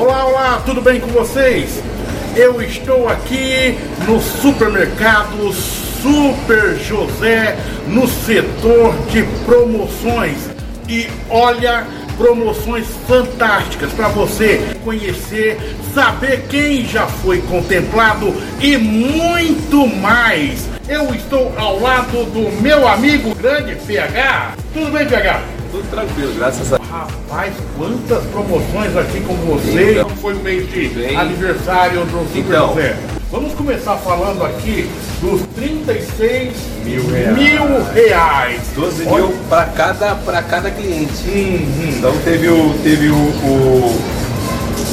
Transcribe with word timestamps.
Olá, 0.00 0.26
olá, 0.26 0.62
tudo 0.64 0.80
bem 0.80 1.00
com 1.00 1.08
vocês? 1.08 1.82
Eu 2.36 2.62
estou 2.62 3.08
aqui 3.08 3.76
no 4.06 4.20
supermercado 4.20 5.52
Super 5.52 6.76
José, 6.76 7.58
no 7.88 8.06
setor 8.06 8.94
de 9.10 9.24
promoções. 9.44 10.50
E 10.88 11.08
olha, 11.28 11.84
promoções 12.16 12.86
fantásticas 13.08 13.92
para 13.92 14.06
você 14.06 14.60
conhecer, 14.84 15.58
saber 15.92 16.44
quem 16.48 16.86
já 16.86 17.08
foi 17.08 17.42
contemplado 17.42 18.32
e 18.60 18.76
muito 18.76 19.84
mais. 19.84 20.68
Eu 20.88 21.12
estou 21.12 21.52
ao 21.58 21.80
lado 21.80 22.24
do 22.26 22.62
meu 22.62 22.86
amigo 22.86 23.34
grande 23.34 23.74
PH. 23.74 24.54
Tudo 24.72 24.92
bem, 24.92 25.08
PH? 25.08 25.42
Tudo 25.72 25.90
tranquilo, 25.90 26.34
graças 26.36 26.72
a 26.72 26.77
Rapaz, 26.90 27.52
quantas 27.76 28.24
promoções 28.26 28.96
aqui 28.96 29.20
com 29.20 29.34
você. 29.34 29.92
Então. 29.92 30.08
Foi 30.22 30.32
o 30.34 30.38
mês 30.38 30.70
de 30.70 30.88
Bem. 30.88 31.16
aniversário 31.16 32.00
do 32.06 32.26
Super 32.32 32.38
Então. 32.38 32.68
José. 32.68 32.96
Vamos 33.30 33.52
começar 33.52 33.96
falando 33.96 34.42
aqui 34.42 34.88
dos 35.20 35.42
36 35.54 36.54
Mil 36.82 37.06
reais. 37.10 37.36
mil 37.36 37.84
reais. 37.92 38.60
12 38.74 39.04
Olha- 39.06 39.26
mil 39.26 39.36
para 39.50 39.66
cada, 39.66 40.14
pra 40.14 40.40
cada 40.42 40.70
cliente. 40.70 41.12
Uhum. 41.28 41.88
Então 41.98 42.14
teve 42.24 42.48
o. 42.48 42.74
Teve 42.82 43.10
o, 43.10 43.14
o- 43.16 44.00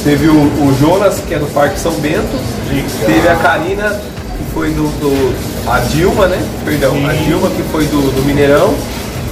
teve 0.04 0.28
o, 0.28 0.34
o 0.34 0.76
Jonas, 0.78 1.18
que 1.26 1.32
é 1.34 1.38
do 1.38 1.46
Parque 1.46 1.80
São 1.80 1.92
Bento. 1.94 2.36
Legal. 2.70 2.90
Teve 3.06 3.28
a 3.28 3.36
Karina, 3.36 3.88
que 4.36 4.52
foi 4.52 4.68
do. 4.70 4.82
do- 5.00 5.34
a 5.70 5.78
Dilma, 5.80 6.26
né? 6.28 6.38
Perdão, 6.62 6.94
a 7.08 7.12
Sim. 7.14 7.24
Dilma 7.24 7.48
que 7.48 7.62
foi 7.72 7.86
do, 7.86 8.12
do 8.14 8.22
Mineirão. 8.26 8.74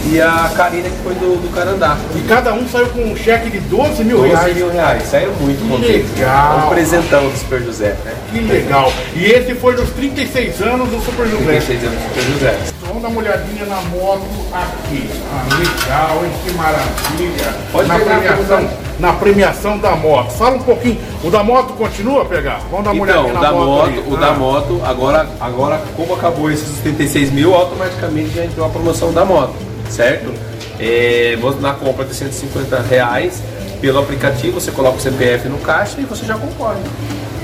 E 0.06 0.20
a 0.20 0.50
Karina 0.54 0.88
que 0.88 0.96
foi 1.02 1.14
do, 1.14 1.40
do 1.40 1.54
Carandá. 1.54 1.96
E 2.14 2.20
cada 2.28 2.52
um 2.52 2.68
saiu 2.68 2.86
com 2.88 3.00
um 3.00 3.16
cheque 3.16 3.50
de 3.50 3.58
12 3.60 4.04
mil 4.04 4.18
12 4.18 4.28
reais. 4.30 4.56
mil 4.56 4.70
reais. 4.70 5.02
Saiu 5.04 5.32
muito 5.40 5.66
contente. 5.68 6.06
legal. 6.16 6.60
É 6.60 6.64
um 6.64 6.68
presentão 6.68 7.28
do 7.28 7.36
Super 7.38 7.62
José, 7.62 7.96
né? 8.04 8.14
Que 8.30 8.40
legal. 8.40 8.92
E 9.16 9.24
esse 9.24 9.54
foi 9.54 9.74
dos 9.74 9.88
36 9.90 10.60
anos 10.62 10.88
do 10.90 11.00
Super 11.04 11.26
José. 11.26 11.44
36 11.44 11.84
anos 11.84 11.98
do 11.98 12.08
Super 12.08 12.22
José. 12.32 12.58
Vamos 12.86 13.02
dar 13.02 13.08
uma 13.08 13.18
olhadinha 13.20 13.64
na 13.66 13.80
moto 13.80 14.22
aqui. 14.52 15.08
Ah, 15.32 15.46
legal, 15.56 16.24
hein? 16.24 16.30
Que 16.44 16.52
maravilha. 16.52 17.54
Pode 17.72 17.88
na 17.88 17.98
premiação, 17.98 18.68
na 19.00 19.12
premiação 19.14 19.78
da 19.78 19.96
moto. 19.96 20.30
Fala 20.32 20.56
um 20.56 20.62
pouquinho. 20.62 20.98
O 21.24 21.30
da 21.30 21.42
moto 21.42 21.72
continua 21.72 22.22
a 22.22 22.24
pegar? 22.26 22.60
Vamos 22.70 22.84
dar 22.84 22.92
uma 22.92 23.04
Então, 23.06 23.22
olhadinha 23.24 23.40
na 23.40 23.48
da 23.48 23.52
moto. 23.52 24.04
o 24.06 24.14
Ah. 24.16 24.20
da 24.20 24.32
moto, 24.34 24.80
agora, 24.84 25.26
agora 25.40 25.80
como 25.96 26.14
acabou 26.14 26.50
esses 26.50 26.78
36 26.82 27.30
mil, 27.32 27.54
automaticamente 27.54 28.30
já 28.34 28.44
entrou 28.44 28.66
a 28.66 28.68
promoção 28.68 29.12
da 29.12 29.24
moto, 29.24 29.54
certo? 29.90 30.32
É, 30.78 31.36
na 31.60 31.72
compra 31.74 32.04
de 32.04 32.14
150 32.14 32.80
reais 32.82 33.42
pelo 33.80 33.98
aplicativo, 33.98 34.60
você 34.60 34.70
coloca 34.70 34.96
o 34.96 35.00
CPF 35.00 35.48
no 35.48 35.58
caixa 35.58 36.00
e 36.00 36.04
você 36.04 36.24
já 36.24 36.34
concorre. 36.34 36.80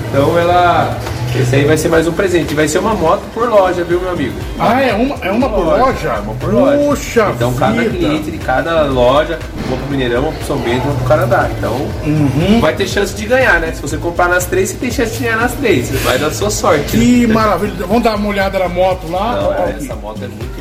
Então 0.09 0.39
ela. 0.39 0.97
Esse 1.39 1.55
aí 1.55 1.65
vai 1.65 1.77
ser 1.77 1.89
mais 1.89 2.09
um 2.09 2.13
presente. 2.13 2.53
Vai 2.55 2.67
ser 2.67 2.79
uma 2.81 2.93
moto 2.93 3.23
por 3.33 3.49
loja, 3.49 3.85
viu 3.85 4.01
meu 4.01 4.11
amigo? 4.11 4.35
Ah, 4.59 4.83
é 4.83 4.93
uma, 4.93 5.15
é 5.23 5.31
uma 5.31 5.49
por 5.49 5.65
loja? 5.65 6.15
Uma 6.25 6.35
por 6.35 6.53
loja. 6.53 6.79
Puxa 6.79 7.33
então 7.37 7.55
cada 7.55 7.81
vida. 7.83 7.91
cliente 7.97 8.31
de 8.33 8.39
cada 8.39 8.83
loja, 8.83 9.39
uma 9.69 9.77
pro 9.77 9.87
Mineirão, 9.89 10.23
uma 10.25 10.33
pro 10.33 10.45
São 10.45 10.57
Bento, 10.59 10.83
uma 10.89 10.95
pro 10.97 11.05
Canadá. 11.07 11.49
Então 11.57 11.73
Uhum. 12.05 12.59
vai 12.61 12.75
ter 12.75 12.89
chance 12.89 13.15
de 13.15 13.25
ganhar, 13.27 13.61
né? 13.61 13.71
Se 13.73 13.81
você 13.81 13.97
comprar 13.97 14.29
nas 14.29 14.47
três, 14.47 14.71
você 14.71 14.77
tem 14.79 14.91
chance 14.91 15.13
de 15.17 15.23
ganhar 15.23 15.37
nas 15.37 15.53
três. 15.53 15.89
Vai 16.03 16.19
dar 16.19 16.33
sua 16.33 16.51
sorte. 16.51 16.85
Que 16.97 17.29
maravilha. 17.29 17.87
Vamos 17.87 18.03
dar 18.03 18.17
uma 18.17 18.29
olhada 18.29 18.59
na 18.59 18.69
moto 18.69 19.09
lá? 19.09 19.37
Não, 19.41 19.53
é, 19.53 19.77
essa 19.79 19.95
moto 19.95 20.19
é 20.25 20.27
muito 20.27 20.60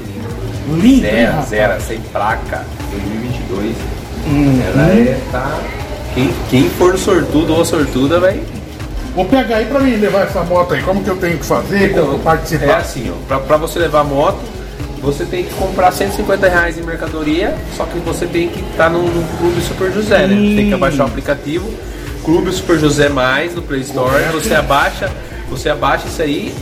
linda. 0.67 1.07
Zero, 1.07 1.43
zero, 1.47 1.81
sem 1.81 1.99
placa, 2.11 2.65
2022. 2.91 3.75
Uhum. 4.27 4.61
Ela 4.73 4.88
é, 4.93 5.19
tá... 5.31 5.59
Quem, 6.13 6.33
quem 6.49 6.69
for 6.71 6.97
sortudo 6.97 7.53
ou 7.55 7.63
sortuda 7.66 8.19
vai... 8.19 8.39
Vou 9.16 9.25
pegar 9.25 9.57
aí 9.57 9.66
pra 9.66 9.79
mim 9.79 9.95
levar 9.95 10.21
essa 10.23 10.43
moto 10.43 10.73
aí. 10.73 10.83
Como 10.83 11.03
que 11.03 11.09
eu 11.09 11.17
tenho 11.17 11.38
que 11.38 11.45
fazer? 11.45 11.93
Como 11.93 12.11
Então, 12.13 12.19
participar? 12.19 12.66
é 12.66 12.75
assim, 12.75 13.11
ó, 13.11 13.27
pra, 13.27 13.39
pra 13.39 13.57
você 13.57 13.79
levar 13.79 14.01
a 14.01 14.03
moto, 14.03 14.39
você 15.01 15.25
tem 15.25 15.44
que 15.44 15.53
comprar 15.56 15.91
150 15.91 16.47
reais 16.47 16.78
em 16.78 16.81
mercadoria, 16.84 17.55
só 17.75 17.85
que 17.85 17.97
você 18.00 18.25
tem 18.28 18.50
que 18.50 18.59
estar 18.61 18.89
no, 18.89 19.01
no 19.03 19.38
Clube 19.38 19.61
Super 19.61 19.91
José, 19.91 20.28
né? 20.28 20.35
Você 20.35 20.55
tem 20.55 20.67
que 20.67 20.73
abaixar 20.73 21.05
o 21.05 21.09
aplicativo, 21.09 21.69
Clube 22.23 22.51
Super 22.51 22.78
José 22.78 23.09
Mais 23.09 23.55
no 23.55 23.61
Play 23.61 23.81
Store, 23.81 24.23
você 24.31 24.53
abaixa, 24.53 25.09
você 25.50 25.69
abaixa 25.69 26.07
isso 26.07 26.22
aí, 26.22 26.53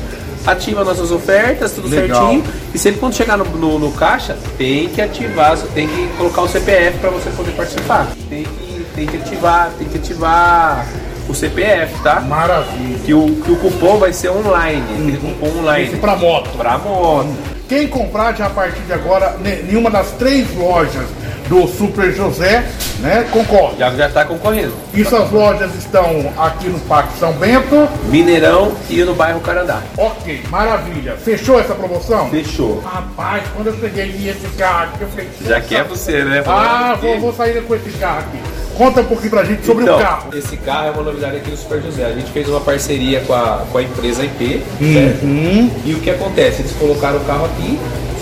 ativa 0.47 0.83
nossas 0.83 1.11
ofertas, 1.11 1.73
tudo 1.73 1.87
Legal. 1.89 2.19
certinho. 2.21 2.43
E 2.73 2.79
sempre 2.79 2.99
quando 2.99 3.13
chegar 3.13 3.37
no, 3.37 3.45
no, 3.45 3.77
no 3.77 3.91
caixa, 3.91 4.35
tem 4.57 4.87
que 4.89 5.01
ativar, 5.01 5.57
tem 5.73 5.87
que 5.87 6.07
colocar 6.17 6.41
o 6.41 6.47
CPF 6.47 6.97
para 6.99 7.09
você 7.09 7.29
poder 7.31 7.51
participar. 7.51 8.07
Tem 8.29 8.43
que, 8.43 8.85
tem 8.95 9.05
que 9.05 9.17
ativar, 9.17 9.71
tem 9.77 9.87
que 9.87 9.97
ativar 9.97 10.87
o 11.29 11.35
CPF, 11.35 12.01
tá? 12.01 12.21
Maravilha. 12.21 12.99
Que 13.05 13.13
o, 13.13 13.25
que 13.43 13.51
o 13.51 13.57
cupom 13.57 13.97
vai 13.97 14.13
ser 14.13 14.29
online, 14.29 14.81
aquele 14.93 15.17
cupom 15.17 15.59
online. 15.59 15.87
Esse 15.87 15.97
pra 15.97 16.15
moto. 16.15 16.49
Pra 16.57 16.77
moto. 16.77 17.29
Quem 17.67 17.85
comprar 17.89 18.33
já 18.33 18.45
a 18.45 18.49
partir 18.49 18.79
de 18.79 18.93
agora, 18.93 19.35
ne- 19.41 19.61
nenhuma 19.63 19.89
das 19.91 20.11
três 20.11 20.55
lojas 20.55 21.03
do 21.47 21.67
Super 21.67 22.13
José, 22.13 22.65
né, 22.99 23.27
concorre. 23.31 23.77
Já, 23.77 23.89
já 23.91 24.09
tá 24.09 24.25
concorrendo. 24.25 24.73
Isso 24.93 25.15
as 25.15 25.31
lojas 25.31 25.73
estão 25.75 26.31
aqui 26.37 26.67
no 26.67 26.79
Parque 26.81 27.17
São 27.17 27.33
Bento. 27.33 27.87
Mineirão 28.09 28.73
e 28.89 29.03
no 29.03 29.13
bairro 29.13 29.39
Carandá. 29.39 29.81
Ok, 29.97 30.43
maravilha. 30.49 31.15
Fechou 31.17 31.59
essa 31.59 31.73
promoção? 31.73 32.29
Fechou. 32.29 32.81
Rapaz, 32.81 33.43
quando 33.55 33.67
eu 33.67 33.79
cheguei 33.79 34.07
nesse 34.07 34.47
carro 34.57 34.89
aqui, 34.93 35.01
eu 35.01 35.07
falei... 35.09 35.29
Já 35.45 35.61
quer 35.61 35.83
você, 35.83 36.23
né? 36.23 36.43
Ah, 36.45 36.97
vou, 36.99 37.19
vou 37.19 37.33
sair 37.33 37.61
com 37.63 37.75
esse 37.75 37.89
carro 37.91 38.19
aqui. 38.19 38.57
Conta 38.77 39.01
um 39.01 39.05
pouquinho 39.05 39.31
pra 39.31 39.43
gente 39.43 39.65
sobre 39.65 39.83
então, 39.83 39.97
o 39.97 39.99
carro. 39.99 40.37
Esse 40.37 40.55
carro 40.57 40.87
é 40.87 40.91
uma 40.91 41.01
novidade 41.01 41.37
aqui 41.37 41.49
no 41.49 41.57
Super 41.57 41.81
José. 41.81 42.05
A 42.05 42.11
gente 42.11 42.29
fez 42.31 42.47
uma 42.47 42.61
parceria 42.61 43.21
com 43.21 43.33
a, 43.33 43.65
com 43.71 43.77
a 43.79 43.81
empresa 43.81 44.23
IP, 44.23 44.63
certo? 44.93 45.23
Uhum. 45.23 45.71
E 45.83 45.93
o 45.95 45.99
que 45.99 46.11
acontece? 46.11 46.61
Eles 46.61 46.73
colocaram 46.73 47.17
o 47.17 47.21
carro 47.21 47.45
aqui. 47.45 47.79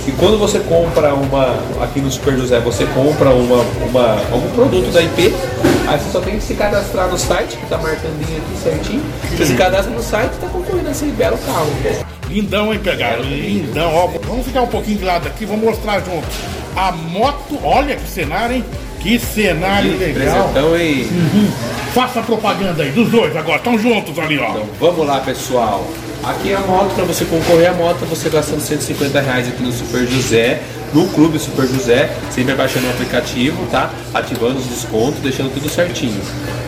E 0.08 0.12
quando 0.12 0.38
você 0.38 0.60
compra 0.60 1.14
uma, 1.16 1.56
aqui 1.82 2.00
no 2.00 2.12
Super 2.12 2.38
José, 2.38 2.60
você 2.60 2.86
compra 2.88 3.30
uma, 3.30 3.66
uma, 3.90 4.12
algum 4.32 4.50
produto 4.52 4.92
da 4.92 5.02
IP, 5.02 5.34
aí 5.88 6.00
você 6.00 6.12
só 6.12 6.20
tem 6.22 6.38
que 6.38 6.44
se 6.44 6.54
cadastrar 6.54 7.10
no 7.10 7.18
site, 7.18 7.58
que 7.58 7.66
tá 7.66 7.78
marcandinho 7.80 8.38
aqui 8.38 8.64
certinho. 8.64 9.04
Você 9.36 9.46
se 9.48 9.56
cadastra 9.56 9.92
no 9.92 10.04
site 10.04 10.32
e 10.34 10.38
tá 10.38 10.48
concorrendo 10.48 10.92
esse 10.92 11.06
belo 11.06 11.38
carro. 11.40 11.68
Lindão, 12.30 12.72
hein, 12.72 12.80
pegar? 12.84 13.18
Lindão, 13.20 13.94
ó. 13.94 14.08
Vamos 14.28 14.46
ficar 14.46 14.62
um 14.62 14.68
pouquinho 14.68 15.00
de 15.00 15.06
lado 15.06 15.28
aqui, 15.28 15.44
vamos 15.46 15.66
mostrar 15.66 16.00
junto. 16.00 16.28
A 16.76 16.92
moto, 16.92 17.58
olha 17.64 17.96
que 17.96 18.08
cenário, 18.08 18.58
hein? 18.58 18.66
Que 19.00 19.18
cenário 19.18 19.98
legal. 19.98 20.50
Presentão 20.50 20.78
e 20.78 21.04
Uhum. 21.04 21.52
Faça 21.94 22.20
a 22.20 22.24
propaganda 22.24 22.84
aí, 22.84 22.92
dos 22.92 23.10
dois 23.10 23.34
agora, 23.36 23.58
estão 23.58 23.80
juntos 23.80 24.20
ali, 24.20 24.38
ó. 24.38 24.50
Então, 24.50 24.66
vamos 24.80 25.08
lá, 25.08 25.20
pessoal. 25.22 25.86
Aqui 26.26 26.54
é 26.54 26.56
a 26.56 26.60
moto, 26.62 26.96
para 26.96 27.04
você 27.04 27.24
concorrer 27.24 27.70
à 27.70 27.74
moto, 27.74 28.00
você 28.08 28.30
gastando 28.30 28.60
150 28.60 29.22
reais 29.22 29.48
aqui 29.48 29.62
no 29.62 29.72
Super 29.72 30.08
José, 30.08 30.60
no 30.92 31.08
Clube 31.10 31.38
Super 31.38 31.68
José, 31.68 32.10
sempre 32.32 32.56
baixando 32.56 32.88
o 32.88 32.90
aplicativo, 32.90 33.64
tá? 33.68 33.92
Ativando 34.12 34.58
os 34.58 34.66
descontos, 34.66 35.20
deixando 35.20 35.54
tudo 35.54 35.70
certinho, 35.70 36.20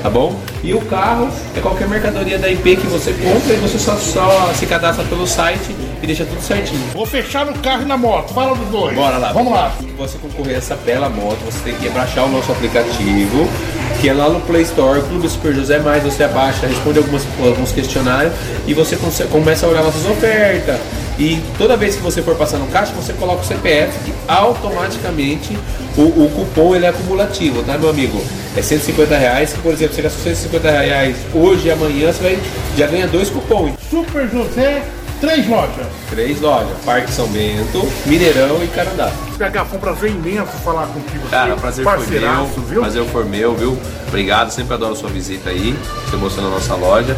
tá 0.04 0.12
bom? 0.12 0.40
E 0.64 0.76
o 0.76 0.82
carro 0.82 1.28
é 1.56 1.60
qualquer 1.60 1.88
mercadoria 1.88 2.38
da 2.38 2.48
IP 2.48 2.76
que 2.76 2.86
você 2.86 3.12
compra 3.14 3.56
e 3.56 3.58
você 3.58 3.80
só, 3.80 3.96
só 3.96 4.54
se 4.54 4.68
cadastra 4.68 5.04
pelo 5.06 5.26
site 5.26 5.76
e 6.04 6.06
deixa 6.06 6.24
tudo 6.24 6.42
certinho. 6.42 6.82
Vou 6.94 7.08
fechar 7.08 7.44
no 7.44 7.54
carro 7.56 7.82
e 7.82 7.86
na 7.86 7.98
moto, 7.98 8.36
fala 8.36 8.56
dos 8.56 8.68
dois. 8.68 8.96
Bora 8.96 9.18
lá. 9.18 9.34
Vamos 9.34 9.54
lá. 9.54 9.76
Para 9.76 10.08
você 10.08 10.20
concorrer 10.20 10.54
a 10.54 10.58
essa 10.60 10.76
bela 10.76 11.10
moto, 11.10 11.40
você 11.44 11.72
tem 11.72 11.74
que 11.74 11.90
baixar 11.90 12.26
o 12.26 12.30
nosso 12.30 12.52
aplicativo, 12.52 13.50
que 14.00 14.10
é 14.10 14.14
lá 14.14 14.30
no 14.30 14.40
Play 14.42 14.62
Store, 14.64 15.02
Clube 15.02 15.28
Super 15.28 15.54
José 15.54 15.80
Mais, 15.80 16.04
você 16.04 16.24
abaixa, 16.24 16.68
responde 16.68 17.00
algumas, 17.00 17.26
alguns 17.44 17.72
questionários 17.72 18.34
e 18.68 18.74
você 18.74 18.98
começa 19.32 19.66
a 19.66 19.70
olhar 19.70 19.84
nossas 19.84 20.06
ofertas. 20.06 20.80
E 21.20 21.42
toda 21.58 21.76
vez 21.76 21.96
que 21.96 22.02
você 22.02 22.22
for 22.22 22.36
passar 22.36 22.60
no 22.60 22.68
caixa, 22.68 22.94
você 22.94 23.12
coloca 23.14 23.42
o 23.42 23.46
CPF 23.46 23.92
e 24.08 24.14
automaticamente 24.28 25.58
o, 25.98 26.02
o 26.04 26.30
cupom 26.30 26.76
ele 26.76 26.86
é 26.86 26.90
acumulativo, 26.90 27.64
tá 27.64 27.76
meu 27.78 27.90
amigo? 27.90 28.22
É 28.56 28.62
150 28.62 29.18
reais, 29.18 29.56
por 29.64 29.74
exemplo, 29.74 29.96
você 29.96 30.02
gastou 30.04 30.24
150 30.24 30.70
reais 30.70 31.18
hoje 31.34 31.68
e 31.68 31.72
amanhã, 31.72 32.12
você 32.12 32.22
vai, 32.22 32.40
já 32.78 32.86
ganha 32.86 33.08
dois 33.08 33.30
cupons. 33.30 33.74
Super 33.90 34.30
José, 34.30 34.84
três 35.20 35.48
lojas. 35.48 35.88
Três 36.10 36.40
lojas, 36.42 36.78
Parque 36.86 37.12
São 37.12 37.28
Bento, 37.28 37.88
Mineirão 38.06 38.64
e 38.64 38.68
Carandá. 38.68 39.12
PH, 39.38 39.66
foi 39.66 39.78
um 39.78 39.82
prazer 39.82 40.10
imenso 40.12 40.52
falar 40.64 40.88
contigo. 40.88 41.28
Cara, 41.30 41.56
prazer 41.56 41.84
foi 41.84 41.94
Parceiraço, 41.98 42.60
meu. 42.60 42.68
viu? 42.68 42.82
Prazer 42.82 43.06
foi 43.06 43.24
meu, 43.26 43.56
viu? 43.56 43.78
Obrigado, 44.08 44.52
sempre 44.52 44.74
adoro 44.74 44.96
sua 44.96 45.10
visita 45.10 45.50
aí, 45.50 45.76
você 46.06 46.16
mostrando 46.18 46.48
a 46.48 46.52
nossa 46.52 46.76
loja. 46.76 47.16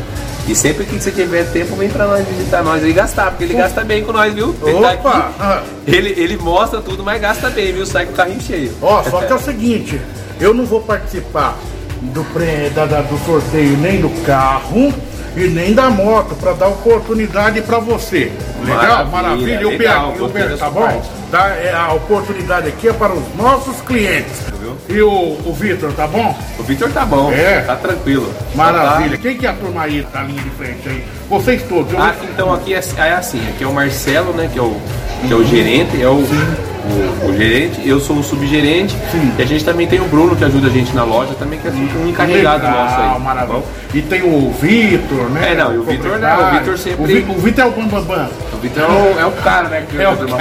E 0.48 0.56
sempre 0.56 0.84
que 0.86 0.96
você 1.00 1.12
tiver 1.12 1.44
tempo, 1.52 1.76
vem 1.76 1.90
pra 1.90 2.08
nós 2.08 2.26
visitar 2.28 2.64
nós 2.64 2.84
e 2.84 2.92
gastar, 2.92 3.30
porque 3.30 3.44
ele 3.44 3.54
gasta 3.54 3.84
bem 3.84 4.04
com 4.04 4.12
nós, 4.12 4.34
viu? 4.34 4.56
Ele 4.66 4.80
tá 4.82 4.92
Opa! 4.94 5.32
Ah. 5.40 5.64
ele, 5.86 6.10
ele 6.18 6.38
mostra 6.38 6.82
tudo, 6.82 7.04
mas 7.04 7.22
gasta 7.22 7.50
bem, 7.52 7.72
viu? 7.72 7.86
Sai 7.86 8.06
com 8.08 8.14
o 8.14 8.16
carrinho 8.16 8.42
cheio. 8.42 8.74
Ó, 8.82 9.04
só 9.04 9.22
que 9.22 9.32
é 9.32 9.36
o 9.36 9.40
seguinte, 9.40 10.02
eu 10.40 10.54
não 10.54 10.66
vou 10.66 10.82
participar 10.82 11.56
do, 12.02 12.26
da, 12.74 12.86
da- 12.86 13.02
do 13.02 13.18
sorteio 13.26 13.78
nem 13.78 14.02
do 14.02 14.10
carro 14.26 14.92
e 15.40 15.48
nem 15.50 15.74
da 15.74 15.90
moto, 15.90 16.36
para 16.36 16.54
dar 16.54 16.68
oportunidade 16.68 17.62
para 17.62 17.80
você. 17.80 18.32
Legal? 18.64 19.06
Maravilha, 19.06 19.06
Maravilha. 19.06 19.62
E 19.62 19.66
o 19.66 19.70
legal, 19.70 20.14
Pedro, 20.34 20.56
o 20.56 20.58
tá 20.58 20.70
bom? 20.70 20.82
parte. 20.82 21.10
Dá, 21.32 21.48
é, 21.50 21.74
a 21.74 21.94
oportunidade 21.94 22.68
aqui 22.68 22.90
é 22.90 22.94
para 22.94 23.14
os 23.14 23.36
nossos 23.36 23.80
clientes. 23.82 24.44
E 24.90 25.02
o, 25.02 25.38
o 25.46 25.54
Vitor, 25.54 25.94
tá 25.94 26.08
bom? 26.08 26.36
O 26.58 26.64
Vitor 26.64 26.90
tá 26.92 27.06
bom, 27.06 27.32
É. 27.32 27.62
tá 27.62 27.76
tranquilo. 27.76 28.34
Maravilha. 28.56 29.18
Quem 29.18 29.38
que 29.38 29.46
é 29.46 29.50
a 29.50 29.54
turma 29.54 29.84
aí 29.84 30.06
da 30.12 30.24
linha 30.24 30.42
de 30.42 30.50
frente 30.52 30.90
aí? 30.90 31.06
Vocês 31.30 31.62
todos. 31.64 31.94
Ah, 31.96 32.16
então 32.24 32.52
aqui 32.52 32.74
é, 32.74 32.82
é 32.98 33.12
assim, 33.14 33.40
aqui 33.50 33.64
é 33.64 33.68
o 33.68 33.74
Marcelo, 33.74 34.34
né, 34.34 34.50
que 34.52 34.58
é 34.58 34.62
o, 34.62 34.76
que 35.28 35.32
é 35.32 35.36
o 35.36 35.44
gerente, 35.46 36.02
é 36.02 36.08
o, 36.08 36.24
o, 36.90 37.30
o 37.30 37.38
gerente, 37.38 37.88
eu 37.88 38.00
sou 38.00 38.18
o 38.18 38.24
subgerente, 38.24 38.96
e 39.38 39.42
a 39.42 39.46
gente 39.46 39.64
também 39.64 39.88
tem 39.88 40.00
o 40.00 40.06
Bruno 40.06 40.36
que 40.36 40.44
ajuda 40.44 40.68
a 40.68 40.70
gente 40.72 40.94
na 40.96 41.04
loja, 41.04 41.34
também 41.36 41.60
que 41.60 41.68
é 41.68 41.72
um 41.72 42.08
encarregado 42.10 42.64
Legal, 42.66 42.84
nosso 42.86 43.02
aí. 43.02 43.20
maravilha. 43.22 43.60
Bom, 43.60 43.66
E 43.94 44.02
tem 44.04 44.22
o 44.22 44.52
Vitor, 44.52 45.30
né? 45.32 45.52
É, 45.52 45.56
não, 45.56 45.74
e 45.74 45.78
o 45.80 45.84
Vitor 45.84 46.20
não, 46.20 46.48
o 46.48 46.52
Vitor 46.60 46.78
sempre- 46.78 47.04
O, 47.04 47.08
Vi- 47.08 47.26
o 47.30 47.34
Vitor 47.42 47.64
é 47.64 47.68
o 47.68 47.72
Bambambam. 47.72 48.30
O 48.54 48.58
Vitor 48.58 48.84
é 48.84 48.88
o, 48.88 49.20
é 49.22 49.26
o 49.26 49.32
cara, 49.32 49.68
né, 49.70 49.86
que 49.90 50.00
É 50.02 50.10
o 50.10 50.16
cara. 50.28 50.38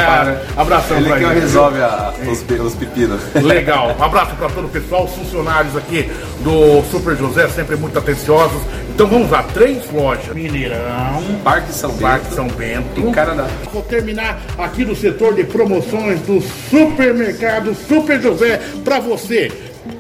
para- 0.55 0.63
Abração 0.63 0.97
Ele 0.99 1.07
pra 1.09 1.19
que 1.19 1.25
ele. 1.25 1.41
resolve 1.41 1.81
a- 1.81 2.13
os, 2.31 2.45
os 2.67 2.75
pepinos. 2.75 3.21
Legal. 3.43 3.95
Um 3.99 4.03
abraço 4.03 4.35
para 4.37 4.49
todo 4.51 4.67
o 4.67 4.69
pessoal, 4.69 5.05
os 5.05 5.13
funcionários 5.15 5.77
aqui 5.77 6.11
do 6.41 6.83
Super 6.91 7.17
José, 7.17 7.49
sempre 7.49 7.77
muito 7.77 7.97
atenciosos. 7.99 8.61
Então 8.91 9.07
vamos 9.07 9.31
lá, 9.31 9.45
três 9.45 9.79
lojas. 9.93 10.35
Mineirão, 10.35 11.23
Parque 11.45 11.73
São 11.73 11.91
Bento, 11.91 12.03
Parque 12.03 12.35
São 12.35 12.49
Bento. 12.49 13.01
em 13.01 13.13
Canadá. 13.13 13.47
Vou 13.73 13.83
terminar 13.83 14.41
aqui 14.59 14.85
no 14.85 14.95
setor 14.97 15.35
de 15.35 15.45
promoções 15.45 16.19
do 16.23 16.38
supermercado 16.41 17.75
Super 17.75 18.21
José 18.21 18.61
para 18.85 19.01
você. 19.01 19.51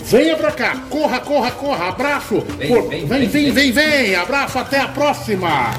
Venha 0.05 0.37
pra 0.37 0.52
cá, 0.52 0.76
corra, 0.90 1.20
corra, 1.20 1.50
corra, 1.50 1.88
abraço. 1.88 2.44
Vem, 2.58 3.06
vem, 3.06 3.29
vem, 3.29 3.50
vem, 3.50 3.73
vem, 3.73 4.14
abraço, 4.14 4.58
até 4.58 4.81
a 4.81 4.88
próxima. 4.88 5.70